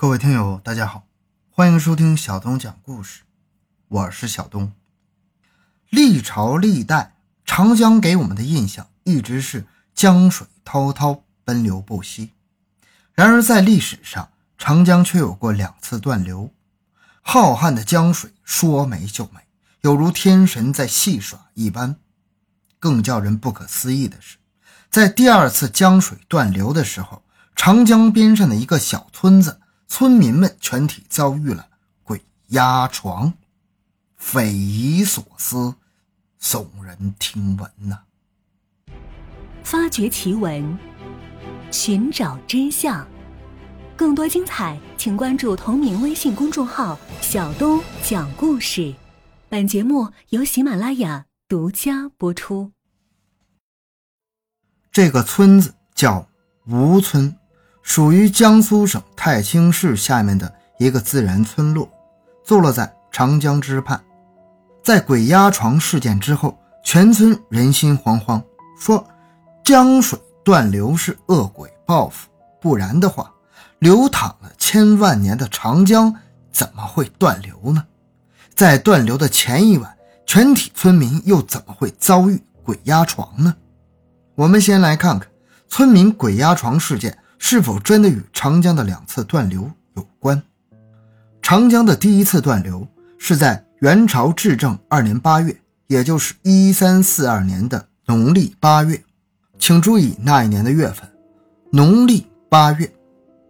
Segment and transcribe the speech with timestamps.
[0.00, 1.08] 各位听友，大家好，
[1.50, 3.22] 欢迎收听小东讲故事，
[3.88, 4.70] 我是小东。
[5.90, 9.66] 历朝历代，长江给我们的印象一直是
[9.96, 12.30] 江水滔滔，奔流不息。
[13.12, 16.52] 然而在历史上，长江却有过两次断流。
[17.20, 19.40] 浩瀚的江水说没就没，
[19.80, 21.96] 有如天神在戏耍一般。
[22.78, 24.36] 更叫人不可思议的是，
[24.88, 27.24] 在第二次江水断流的时候，
[27.56, 31.66] 长江边上的一个小村子，村民们全体遭遇了
[32.04, 33.32] 鬼压床，
[34.16, 35.74] 匪夷所思，
[36.40, 38.00] 耸人听闻呐！
[39.64, 40.78] 发掘奇闻，
[41.72, 43.08] 寻找真相，
[43.96, 48.94] 更多精彩，请关注同名微信公众号“小东讲故事”。
[49.48, 52.72] 本节目由喜马拉雅独家播出。
[54.92, 56.28] 这个村子叫
[56.66, 57.34] 吴村。
[57.88, 61.90] 属于江苏省泰兴市下面的一个自然村落，
[62.44, 63.98] 坐落在长江之畔。
[64.84, 68.42] 在鬼压床事件之后，全村人心惶惶，
[68.78, 69.02] 说
[69.64, 72.28] 江水断流是恶鬼报复，
[72.60, 73.32] 不然的话，
[73.78, 76.14] 流淌了千万年的长江
[76.52, 77.82] 怎么会断流呢？
[78.54, 83.56] 在断流的前一晚，全体村民又怎么会遭遇鬼压床呢？
[84.34, 85.26] 我们先来看看
[85.70, 87.16] 村民鬼压床事件。
[87.38, 90.42] 是否真的与长江的两次断流有关？
[91.40, 92.86] 长江的第一次断流
[93.18, 99.02] 是在元朝至正二年八月，也就是一三四二年的农历八月。
[99.58, 101.08] 请注意那一年的月份，
[101.70, 102.92] 农历八月。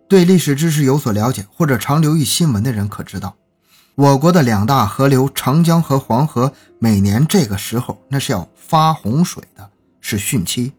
[0.08, 3.36] 对历史知识有所了解或者常留意新闻的人可知道，
[3.94, 9.68] 我国的两大河流长江和黄河，每年这个时候那是要发洪水的，
[10.00, 10.72] 是汛期，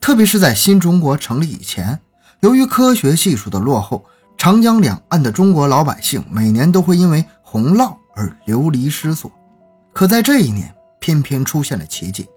[0.00, 2.00] 特别是在新中国成立以前。
[2.42, 4.04] 由于科学技术的落后，
[4.36, 9.30] 长江两岸的中国老百姓每年都会因为洪涝而流离失所。
[9.92, 12.28] 可在这一年，偏偏出现了奇迹。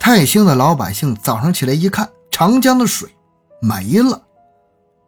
[0.00, 3.08] 泰兴的老百姓早上起来一看，长江的水
[3.60, 4.20] 没了。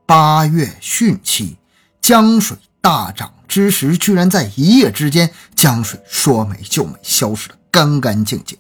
[0.07, 1.57] 八月汛期，
[2.01, 8.57] 江水大涨之时，居然在一夜之间，江水说没就没，消失得干干净净。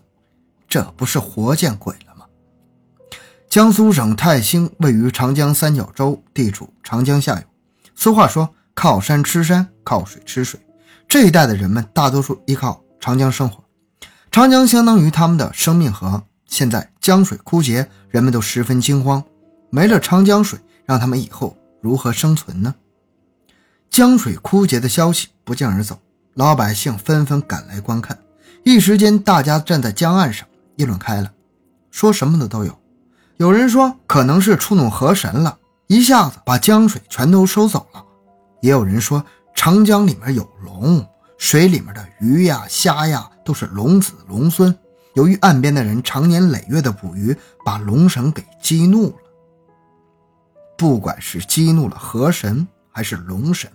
[0.68, 1.94] 这不是活见鬼？
[3.48, 7.42] 江苏省泰兴位于长江三角洲，地处长江下游。
[7.94, 10.60] 俗话说：“靠山吃山，靠水吃水。”
[11.08, 13.64] 这一带的人们大多数依靠长江生活，
[14.30, 16.24] 长江相当于他们的生命河。
[16.46, 19.22] 现在江水枯竭，人们都十分惊慌。
[19.70, 22.74] 没了长江水，让他们以后如何生存呢？
[23.88, 25.98] 江水枯竭的消息不胫而走，
[26.34, 28.18] 老百姓纷纷赶来观看。
[28.64, 30.46] 一时间，大家站在江岸上
[30.76, 31.32] 议论开了，
[31.90, 32.78] 说什么的都有。
[33.38, 35.58] 有人说可能是触怒河神了，
[35.88, 38.02] 一下子把江水全都收走了。
[38.62, 39.22] 也有人说
[39.54, 44.74] 长江里面有龙，水里面的鱼呀、虾呀都是龙子龙孙。
[45.14, 49.16] 由于岸边的人长年累月的捕鱼，把龙神给激怒了。
[50.78, 53.70] 不管是激怒了河神还是龙神，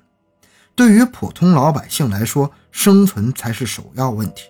[0.76, 4.46] 对于普通老百姓来说，生存才是首要问题。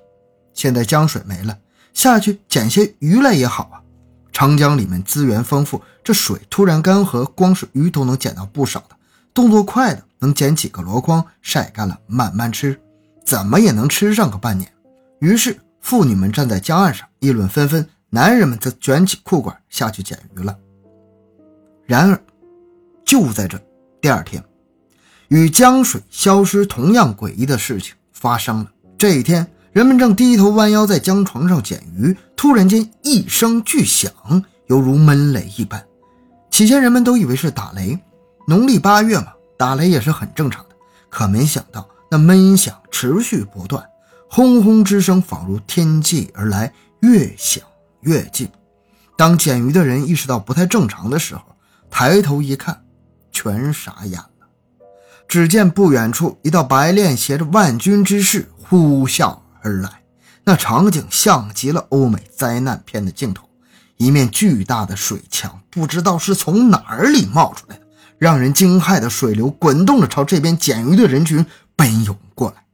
[0.53, 1.57] 现在江水没了，
[1.93, 3.80] 下去捡些鱼来也好啊。
[4.31, 8.95] 长江里面资源丰富，这水突然干涸，光是鱼都能捡到不少的。
[9.33, 12.79] 动作快的能捡几个箩筐，晒干了慢慢吃，
[13.25, 14.71] 怎么也能吃上个半年。
[15.19, 20.57] 于是妇女们站在江岸上议论纷纷，男人们则卷起裤管下去捡鱼了。
[21.85, 22.21] 然而，
[23.05, 23.59] 就在这
[24.01, 24.43] 第二天，
[25.27, 28.71] 与江水消失同样诡异的事情发生了。
[28.97, 29.45] 这一天。
[29.71, 34.11] 人们正低头弯腰在江床上捡鱼，突然间一声巨响，
[34.67, 35.81] 犹如闷雷一般。
[36.49, 37.97] 起先人们都以为是打雷，
[38.45, 39.27] 农历八月嘛，
[39.57, 40.75] 打雷也是很正常的。
[41.09, 43.81] 可没想到那闷响持续不断，
[44.29, 47.63] 轰轰之声仿如天际而来，越响
[48.01, 48.49] 越近。
[49.15, 51.43] 当捡鱼的人意识到不太正常的时候，
[51.89, 52.83] 抬头一看，
[53.31, 54.27] 全傻眼了。
[55.29, 59.37] 只见不远处一道白练携着万军之势呼啸。
[59.61, 60.03] 而来，
[60.43, 63.47] 那场景像极了欧美灾难片的镜头。
[63.97, 67.83] 一面巨大的水墙，不知道是从哪儿里冒出来的，
[68.17, 72.65] 让人惊骇的水流滚动着朝这边捡鱼的人群奔涌过来。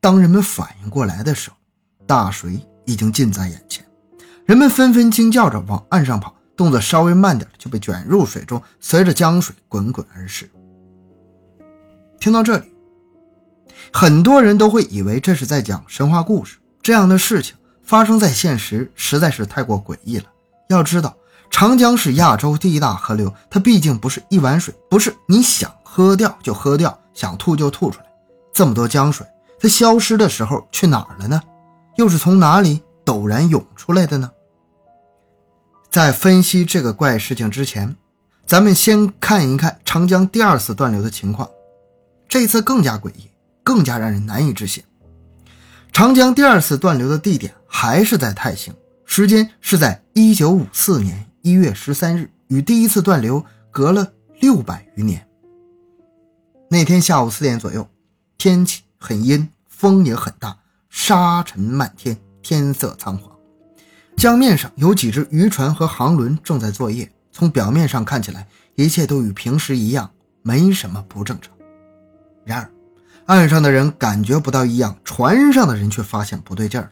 [0.00, 1.56] 当人们反应过来的时候，
[2.06, 3.84] 大水已经近在眼前，
[4.46, 10.48] 人们纷纷惊叫着往岸上跑，动作稍微慢点就被卷入水中，随着江水滚滚而逝。
[12.20, 12.71] 听到这里。
[13.90, 20.24] 很多人都会以为这是在讲神话故事，这样的事情发生在现实实在是太过诡异了。
[20.68, 21.16] 要知道，
[21.50, 28.06] 长江是亚洲第一大河流，它毕竟不是一碗水，不是你想喝掉就喝掉，想吐就吐出来。
[28.52, 29.26] 这么多江水，
[29.58, 31.40] 它消失的时候去哪儿了呢？
[31.96, 34.30] 又是从哪里陡然涌出来的呢？
[35.90, 37.94] 在分析这个怪事情之前，
[38.46, 41.46] 咱们先看一看长江第二次断流的情况。
[42.26, 43.30] 这次更加诡异，
[43.62, 44.82] 更加让人难以置信。
[45.92, 48.74] 长江第二次断流的地点还是在泰兴，
[49.04, 55.26] 时间是在一九五四年一月十三日，与第一次断流隔了六百余年。
[56.68, 57.86] 那天下午四点左右，
[58.38, 60.56] 天气很阴，风也很大，
[60.88, 63.30] 沙尘漫天，天色苍黄。
[64.16, 70.10] 江面上有几只渔船和航轮正在作业，从表面上看起来，一切都与平时一样，
[70.42, 71.52] 没什么不正常。
[72.44, 72.70] 然而，
[73.32, 76.90] 岸上的人感觉不到异样，船上的人却发现不对劲了。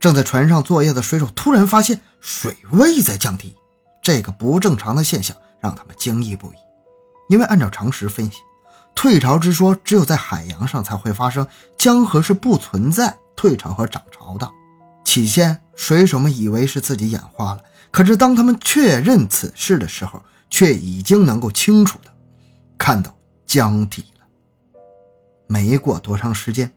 [0.00, 3.54] 正在船上作业的水手突然发现水位在降低，
[4.02, 6.56] 这个不正常的现象让他们惊异不已。
[7.28, 8.38] 因为按照常识分析，
[8.94, 11.46] 退潮之说只有在海洋上才会发生，
[11.76, 14.50] 江河是不存在退潮和涨潮的。
[15.04, 17.60] 起先，水手们以为是自己眼花了，
[17.90, 22.10] 可是当他们确认此事的时候，却已经能够清楚的
[22.78, 23.14] 看到
[23.46, 24.06] 江底。
[25.52, 26.72] 没过多长时间，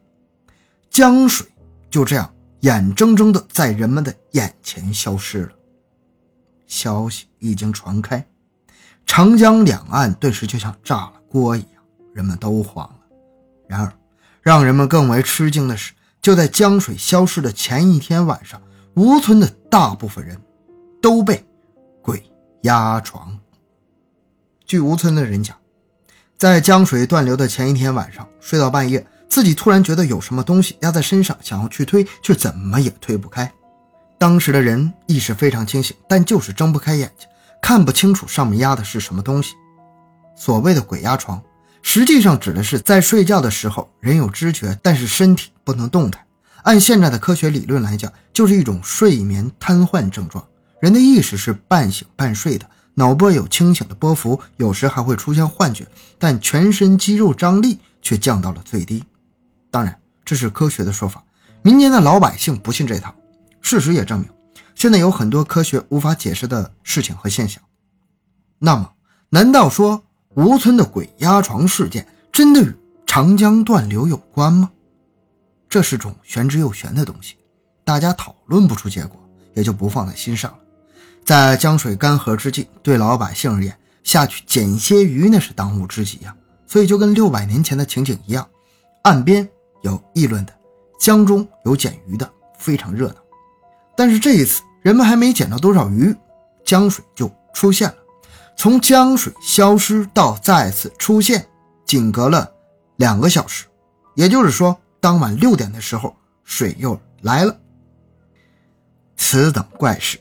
[0.89, 1.47] 江水
[1.89, 2.29] 就这样
[2.59, 5.51] 眼睁睁的在人们的眼前消失了。
[6.67, 8.27] 消息一经传开，
[9.05, 11.81] 长江两岸顿时就像炸了锅一样，
[12.13, 12.99] 人们都慌了。
[13.65, 13.93] 然而，
[14.41, 15.93] 让人们更为吃惊的是。
[16.21, 18.61] 就在江水消失的前一天晚上，
[18.95, 20.41] 吴村的大部分人
[21.01, 21.45] 都被
[22.01, 22.29] 鬼
[22.63, 23.39] 压床。
[24.65, 25.55] 据吴村的人讲，
[26.37, 33.49] 在江水断流的前一天晚上，睡到半夜，自己突然觉得有什么东西压在身上，想要去推，却怎么也推不开。
[34.17, 37.27] 当时的人意识非常清醒，但就是睁不开眼睛，
[37.61, 39.53] 看不清楚上面压的是什么东西。
[40.35, 41.41] 所谓的鬼压床。
[41.87, 46.19] 实际上指的是在睡觉的时候，人有知觉，但是身体不能动弹。
[46.63, 50.43] 按现在的科学理论来讲，就是一种睡眠瘫痪症状。
[50.81, 55.87] 人的意识是半醒半睡的，脑波有清醒的波幅，有时还会出现幻觉，
[56.17, 59.03] 但全身肌肉张力却降到了最低。
[59.69, 61.23] 当然，这是科学的说法，
[61.61, 63.13] 民间的老百姓不信这套。
[63.61, 64.29] 事实也证明，
[64.73, 67.61] 现在有很多科学无法解释的事情和现象。
[68.59, 68.91] 那么，
[69.29, 70.01] 难道说？
[70.35, 72.75] 吴村的鬼压床事件真的与
[73.05, 74.69] 长江断流有关吗？
[75.69, 77.37] 这是种玄之又玄的东西，
[77.85, 79.17] 大家讨论不出结果，
[79.53, 80.57] 也就不放在心上了。
[81.25, 86.35] 在江水干涸之际，对老百姓而言，下去捡些鱼那是当务之急呀。
[86.67, 88.47] 所以就跟六百年前的情景一样，
[89.03, 89.47] 岸边
[89.81, 90.53] 有议论的，
[90.99, 93.15] 江中有捡鱼的，非常热闹。
[93.95, 96.15] 但是这一次，人们还没捡到多少鱼，
[96.63, 97.95] 江水就出现了。
[98.57, 101.47] 从江水消失到再次出现，
[101.85, 102.51] 仅隔了
[102.97, 103.65] 两个小时，
[104.15, 107.55] 也就是说，当晚六点的时候，水又来了。
[109.17, 110.19] 此等怪事，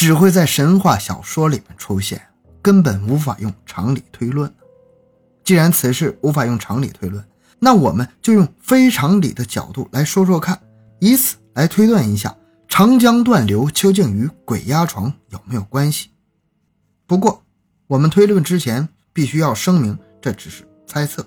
[0.00, 2.22] 只会在神话小说里面出现，
[2.62, 4.48] 根本无法用常理推论。
[5.42, 7.24] 既然此事无法用常理推论，
[7.58, 10.56] 那我们就用非常理的角度来说说看，
[11.00, 12.32] 以此来推断一下
[12.68, 16.10] 长江断流究竟与鬼压床有没有关系。
[17.04, 17.42] 不过。
[17.88, 21.24] 我们推论之前必须要声明，这只是猜测。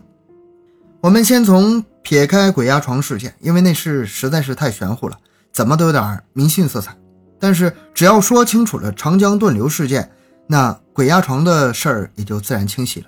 [1.01, 5.17] 我们先从撇开鬼压床事件，因为那事实在是太玄乎了，
[5.51, 6.95] 怎么都有点迷信色彩。
[7.41, 10.09] 但是只要说清楚了长江断流事件，
[10.47, 13.07] 那鬼压床的事儿也就自然清晰了。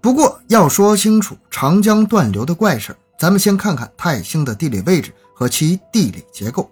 [0.00, 6.68] 不过要说清楚长江断流的怪事儿，咱们先看看泰兴的地理位置和其地理结构。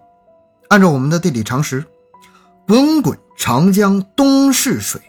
[0.68, 1.84] 按照我们的地理常识，
[2.66, 5.00] 滚滚长江东逝水。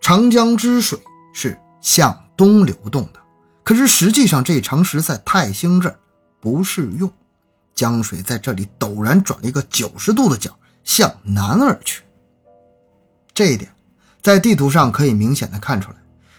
[0.00, 0.98] 长江之水
[1.32, 3.20] 是向东流动的，
[3.62, 5.98] 可是实际上这常识在泰兴这儿
[6.40, 7.10] 不适用。
[7.74, 12.02] 江水在这里陡然转了一个九十度的角，向南而去。
[13.34, 13.70] 这一点
[14.20, 15.96] 在地图上可以明显的看出来。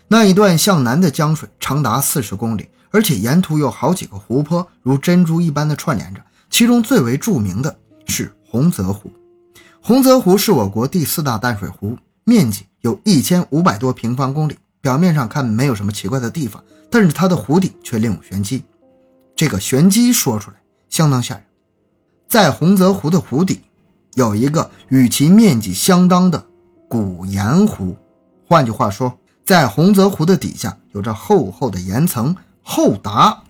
[0.07, 6.21] 那一段向南的江水长达四十公里，而且沿途有好几个湖泊，如珍珠一般的串联着。
[6.49, 7.75] 其中最为著名的
[8.05, 9.11] 是洪泽湖。
[9.81, 11.97] 洪泽湖是我国第四大淡水湖。
[12.25, 18.63] 面积有一千五百多平方公里，表面上看没有什么奇怪的地方，但是它的湖底却另有玄机。
[19.35, 20.57] 这个玄机说出来
[20.93, 21.43] 相当吓人，
[22.27, 23.63] 在洪泽湖的湖底
[24.13, 26.45] 有一个与其面积相当的
[26.87, 27.97] 古盐湖，
[28.47, 33.41] 换句话说，在洪泽湖的底下有着厚厚的岩层，厚达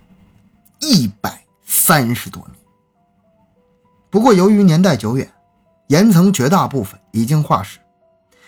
[0.79, 2.57] 一百三十多米。
[4.09, 5.29] 不过由于年代久远，
[5.87, 7.77] 岩层绝大部分已经化石。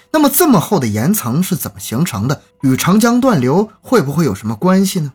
[0.10, 2.42] 那么这么厚的岩层是怎么形成的？
[2.62, 5.12] 与长江断流会不会有什么关系呢？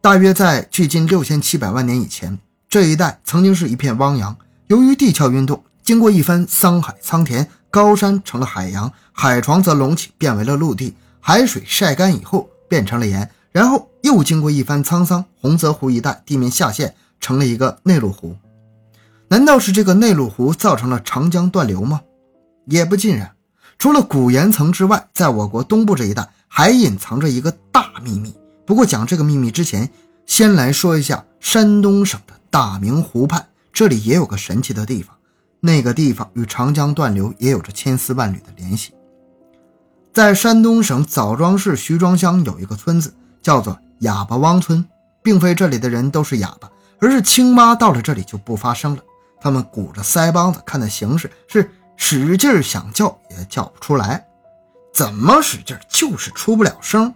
[0.00, 2.40] 大约在距今六千七百万年以前，
[2.76, 4.36] 这一带曾经是一片汪洋。
[4.66, 10.94] 由于地壳运动，经过一番桑海桑田，高山成了海洋，海床则隆起，变为了陆地。
[11.18, 18.36] 海水晒干以后变成了盐，然后又经过一番沧桑，洪泽湖一带地面下陷，成了一个内陆湖。
[19.28, 22.02] 难道是这个内陆湖造成了长江断流吗？
[22.66, 23.32] 也不尽然。
[23.78, 28.34] 除了古岩层之外，在我国东部这一带还隐藏着一个大秘密。
[28.66, 29.88] 不过讲这个秘密之前，
[30.26, 35.14] 先来说一下山东省的大明湖畔，这里也有个神奇的地方。
[35.60, 38.94] 那个地方与长江断流也有着千丝万缕的联系。
[40.14, 44.82] 在山东省枣庄市徐庄乡有一个村子，叫做哑巴汪村，
[45.22, 49.02] 并非这里的人都是哑巴，而是青蛙到了这里就不发声了。
[49.38, 51.70] 他们鼓着腮帮子，看的形势是。
[51.98, 54.26] 使劲想叫也叫不出来，
[54.94, 57.12] 怎么使劲就是出不了声。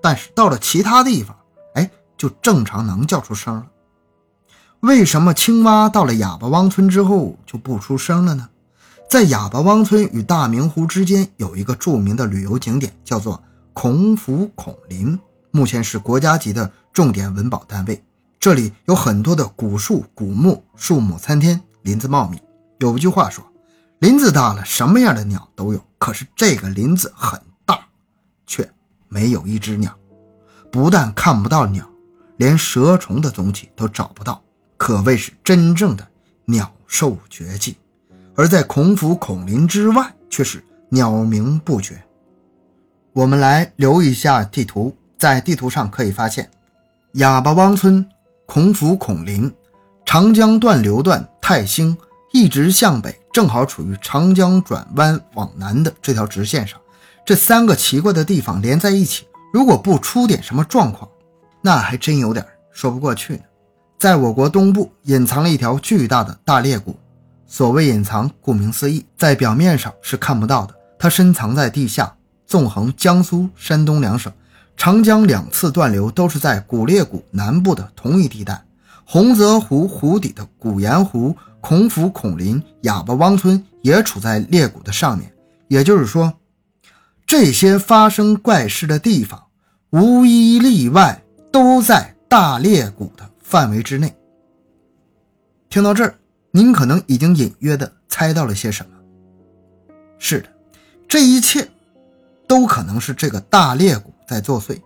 [0.00, 1.36] 但是到了其他地方，
[1.74, 3.66] 哎，就正常能叫出声了。
[4.80, 8.48] 为什么青蛙到了哑巴汪村之后就不出声了呢？
[9.08, 13.42] 在哑巴汪村与大明湖之间有一个著名的旅游景点，叫做
[13.72, 15.18] 孔府孔林，
[15.50, 18.02] 目前是国家级的重点文保单位。
[18.38, 22.38] 这里有很多的古树古木，树木参天，林子茂密。
[22.78, 23.44] 有句话说。
[24.00, 25.82] 林子大了，什么样的鸟都有。
[25.96, 27.80] 可是这个林子很大，
[28.46, 28.70] 却
[29.08, 29.90] 没有一只鸟。
[30.70, 31.88] 不但看不到鸟，
[32.36, 34.42] 连蛇虫的踪迹都找不到，
[34.76, 36.06] 可谓是真正的
[36.44, 37.76] 鸟兽绝迹。
[38.34, 42.02] 而在孔府孔林之外，却是鸟鸣不绝。
[43.12, 46.50] 我们来留一下地图，在地图上可以发现，
[47.12, 48.06] 哑巴汪村、
[48.44, 49.52] 孔府孔林、
[50.04, 51.96] 长江断流段泰兴。
[52.32, 56.78] 一直向北，正好处于长江转弯往南的这条直线上。
[57.24, 61.08] 这三个奇怪的地方连在一起，如果不出点什么状况，
[61.62, 63.42] 那还真有点说不过去呢。
[63.98, 66.96] 在我国东部隐藏了一条巨大的大裂谷。
[67.46, 72.14] 所谓隐藏，顾名思义，在表面上是看不到的，它深藏在地下，
[72.46, 74.32] 纵横江苏、山东两省。
[74.76, 78.62] 长江两次断流都是在古裂谷南部的同一地带。
[79.04, 81.36] 洪泽湖湖底的古盐湖。
[81.58, 85.32] 孔府、孔林、哑巴汪村也处在裂谷的上面，
[85.66, 86.32] 也就是说，
[87.26, 89.42] 这些发生怪事的地方，
[89.90, 94.12] 无一例外都在大裂谷的范围之内。
[95.70, 96.18] 听到这儿，
[96.50, 98.90] 您可能已经隐约的猜到了些什么。
[100.18, 100.48] 是的，
[101.06, 101.68] 这一切
[102.48, 104.80] 都可能是这个大裂谷在作祟。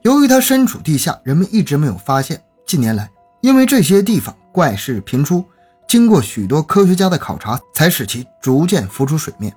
[0.00, 2.42] 由于它身处地下，人们一直没有发现。
[2.66, 3.10] 近年来，
[3.42, 5.44] 因为这些地方怪事频出。
[5.86, 9.54] 经过许多科学家的考察，才使其逐渐浮出水面。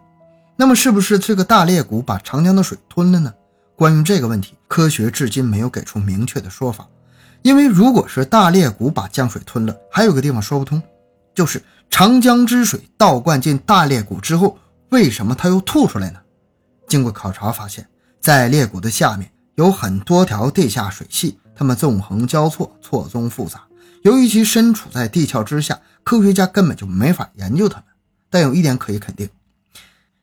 [0.57, 3.33] 那么，是不是这个大裂谷把长江的水吞了呢？
[3.77, 6.85] 关于这个问题，科学至今没有给出明确的说法。
[7.45, 10.81] 因为如果是大裂谷把江水吞了，还有个地方说不通，
[11.35, 11.61] 就是
[11.91, 14.57] 长江之水倒灌进大裂谷之后，
[14.89, 16.19] 为什么它又吐出来呢？
[16.87, 17.87] 经过考察发现，
[18.19, 23.61] 在裂谷的下面有很多条地下水系，它们纵横交错，错综复杂。
[24.01, 27.85] 由于其身处在地壳之下，科学家根本就没法研究它们。
[28.31, 29.29] 但有一点可以肯定，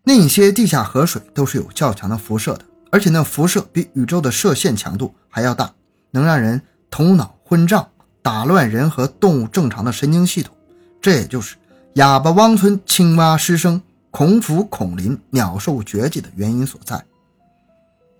[0.02, 5.73] 那些地下河水都是有较强的辐射的，而且那辐射比宇宙的射线强度还要大，
[6.11, 6.61] 能让人
[6.93, 7.89] 头脑昏胀，
[8.21, 10.55] 打乱人和动物正常的神经系统。
[11.01, 11.57] 这也就是
[11.95, 13.81] 哑巴汪村青蛙失声、
[14.11, 17.03] 孔府孔林鸟兽绝迹的原因所在。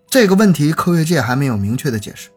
[0.09, 2.31] 这个问题科学界还没有明确的解释。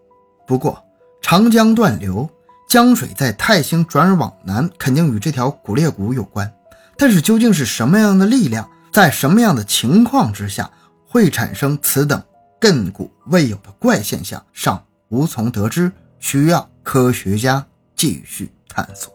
[0.45, 0.83] 不过，
[1.21, 2.29] 长江断流。
[2.67, 6.51] 江水在泰兴转而往南，肯定与这条古裂谷有关。
[6.97, 10.69] 但是究竟是什么样的力量，在什么样的情况之下
[11.07, 12.21] 会产生此等
[12.59, 15.91] 亘古未有的怪现象，尚无从得知，
[16.25, 17.63] 需要科学家
[17.95, 19.13] 继续探索。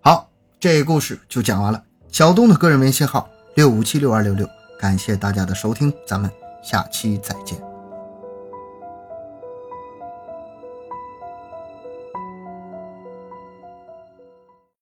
[0.00, 1.80] 好，这故事就讲完了。
[2.10, 4.44] 小东的个人微信号六五七六二六六，
[4.80, 6.28] 感谢大家的收听，咱们
[6.64, 7.67] 下期再见。